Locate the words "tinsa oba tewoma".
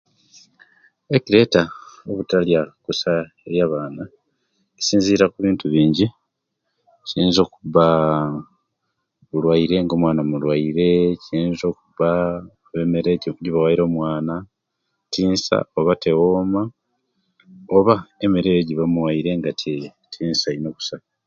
15.13-16.61